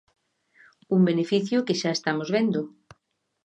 [0.95, 2.61] Un beneficio que xa estamos vendo.